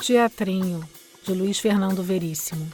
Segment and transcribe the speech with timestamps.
[0.00, 0.82] Teatrinho,
[1.24, 2.66] de Luiz Fernando Veríssimo.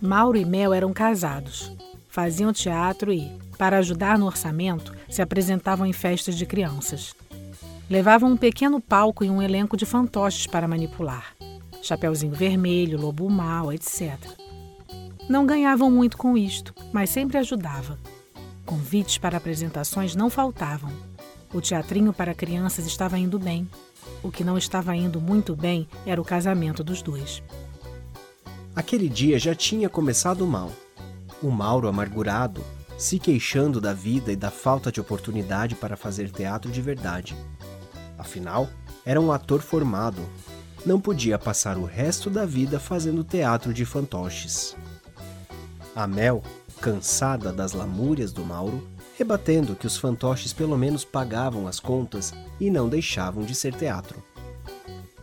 [0.00, 1.72] Mauro e Mel eram casados.
[2.08, 7.16] Faziam teatro e, para ajudar no orçamento, se apresentavam em festas de crianças.
[7.90, 11.34] Levavam um pequeno palco e um elenco de fantoches para manipular.
[11.82, 14.16] Chapeuzinho Vermelho, Lobo Mal, etc.
[15.28, 17.98] Não ganhavam muito com isto, mas sempre ajudava.
[18.64, 20.92] Convites para apresentações não faltavam.
[21.52, 23.68] O teatrinho para crianças estava indo bem.
[24.26, 27.40] O que não estava indo muito bem era o casamento dos dois.
[28.74, 30.72] Aquele dia já tinha começado mal.
[31.40, 32.60] O Mauro, amargurado,
[32.98, 37.36] se queixando da vida e da falta de oportunidade para fazer teatro de verdade.
[38.18, 38.68] Afinal,
[39.04, 40.20] era um ator formado.
[40.84, 44.76] Não podia passar o resto da vida fazendo teatro de fantoches.
[45.94, 46.42] A Mel,
[46.80, 48.84] cansada das lamúrias do Mauro,
[49.16, 54.22] rebatendo que os fantoches pelo menos pagavam as contas e não deixavam de ser teatro.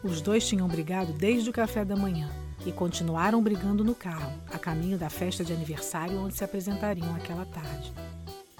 [0.03, 2.29] Os dois tinham brigado desde o café da manhã
[2.65, 7.45] e continuaram brigando no carro, a caminho da festa de aniversário onde se apresentariam aquela
[7.45, 7.93] tarde.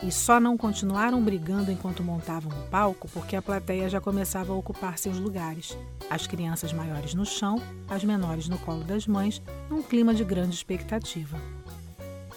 [0.01, 4.55] E só não continuaram brigando enquanto montavam o palco porque a plateia já começava a
[4.55, 5.77] ocupar seus lugares.
[6.09, 10.53] As crianças maiores no chão, as menores no colo das mães, num clima de grande
[10.53, 11.39] expectativa.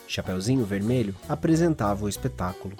[0.06, 2.76] Chapeuzinho Vermelho apresentava o espetáculo.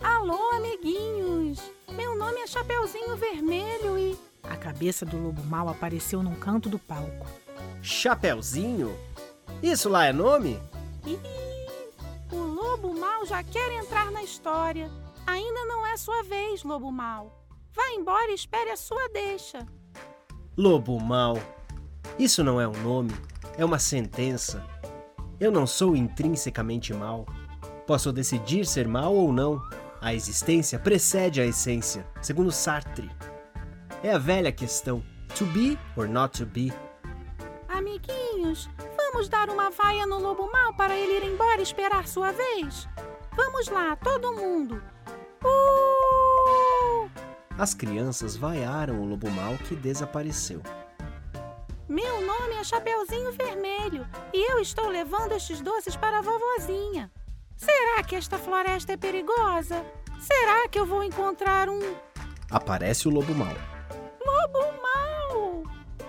[0.00, 1.60] Alô, amiguinhos!
[1.92, 4.18] Meu nome é Chapeuzinho Vermelho e.
[4.42, 7.26] A cabeça do lobo mal apareceu num canto do palco.
[7.82, 8.96] Chapeuzinho?
[9.62, 10.58] Isso lá é nome?
[11.06, 11.18] Ih,
[12.32, 14.90] o lobo mal já quer entrar na história.
[15.26, 17.46] Ainda não é sua vez, lobo mal.
[17.72, 19.66] Vá embora e espere a sua deixa.
[20.56, 21.38] Lobo mal.
[22.18, 23.12] Isso não é um nome,
[23.56, 24.73] é uma sentença.
[25.40, 27.26] Eu não sou intrinsecamente mal.
[27.86, 29.60] Posso decidir ser mal ou não.
[30.00, 33.10] A existência precede a essência, segundo Sartre.
[34.02, 35.02] É a velha questão:
[35.36, 36.72] to be or not to be.
[37.68, 42.30] Amiguinhos, vamos dar uma vaia no lobo mal para ele ir embora e esperar sua
[42.30, 42.88] vez?
[43.34, 44.82] Vamos lá, todo mundo!
[45.44, 47.10] Uh!
[47.58, 50.62] As crianças vaiaram o lobo mal que desapareceu.
[51.88, 57.12] Meu nome é Chapeuzinho Vermelho e eu estou levando estes doces para a vovozinha.
[57.56, 59.84] Será que esta floresta é perigosa?
[60.18, 61.94] Será que eu vou encontrar um.
[62.50, 63.54] Aparece o lobo mal.
[64.24, 65.62] Lobo mau!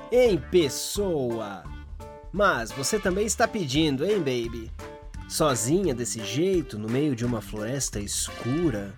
[0.10, 1.64] Em pessoa!
[2.32, 4.72] Mas você também está pedindo, hein, baby?
[5.28, 8.94] Sozinha desse jeito, no meio de uma floresta escura?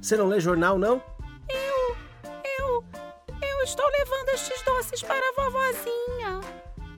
[0.00, 1.02] Você não lê jornal, não?
[1.48, 1.96] Eu.
[2.60, 2.84] Eu.
[3.42, 6.01] Eu estou levando estes doces para a vovozinha.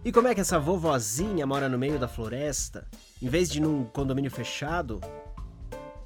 [0.04, 2.86] E como é que essa vovozinha mora no meio da floresta,
[3.22, 5.00] em vez de num condomínio fechado?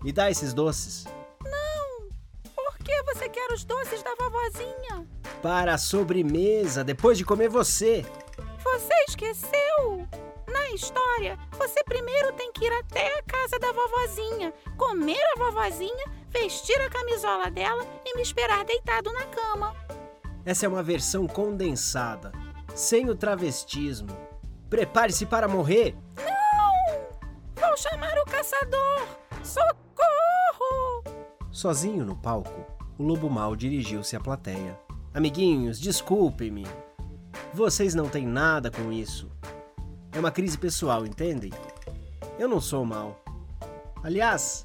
[0.01, 1.05] Me dá esses doces.
[1.43, 2.09] Não!
[2.55, 5.05] Por que você quer os doces da vovozinha?
[5.43, 8.07] Para a sobremesa, depois de comer você.
[8.63, 10.07] Você esqueceu?
[10.47, 16.07] Na história, você primeiro tem que ir até a casa da vovozinha, comer a vovozinha,
[16.31, 19.75] vestir a camisola dela e me esperar deitado na cama.
[20.45, 22.31] Essa é uma versão condensada,
[22.79, 24.17] sem o travestismo.
[24.71, 25.97] Prepare-se para morrer.
[27.57, 29.05] Vou chamar o caçador!
[29.43, 31.03] Socorro!
[31.51, 32.65] Sozinho no palco,
[32.97, 34.79] o lobo mal dirigiu-se à plateia.
[35.13, 36.65] Amiguinhos, desculpem-me.
[37.53, 39.29] Vocês não têm nada com isso.
[40.13, 41.51] É uma crise pessoal, entendem?
[42.39, 43.21] Eu não sou mal.
[44.05, 44.65] Aliás,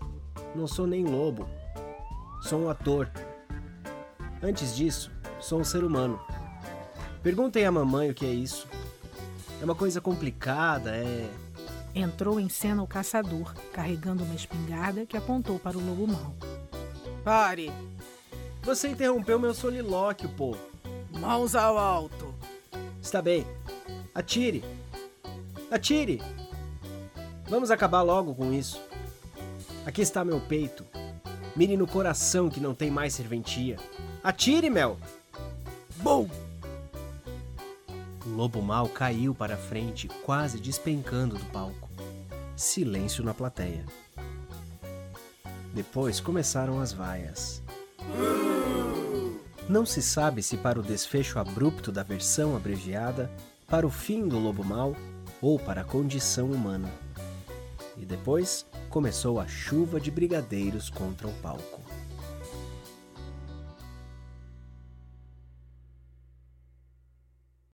[0.53, 1.47] não sou nem lobo.
[2.43, 3.09] Sou um ator.
[4.43, 6.19] Antes disso, sou um ser humano.
[7.23, 8.67] Perguntem à mamãe o que é isso.
[9.61, 11.29] É uma coisa complicada, é.
[11.95, 16.35] Entrou em cena o caçador, carregando uma espingarda que apontou para o lobo mau.
[17.23, 17.71] Pare!
[18.63, 20.57] Você interrompeu meu solilóquio, pô.
[21.11, 22.35] Mãos ao alto!
[23.01, 23.47] Está bem.
[24.13, 24.61] Atire.
[25.71, 26.21] Atire.
[27.47, 28.81] Vamos acabar logo com isso.
[29.85, 30.85] Aqui está meu peito.
[31.55, 33.77] Mire no coração que não tem mais serventia.
[34.21, 34.97] Atire, Mel.
[35.97, 36.27] Bom!
[38.35, 41.87] Lobo mal caiu para frente, quase despencando do palco.
[42.55, 43.85] Silêncio na plateia.
[45.71, 47.61] Depois começaram as vaias.
[49.69, 53.31] Não se sabe se para o desfecho abrupto da versão abreviada,
[53.67, 54.95] para o fim do lobo mal
[55.39, 56.91] ou para a condição humana.
[57.95, 61.82] E depois começou a chuva de brigadeiros contra o palco.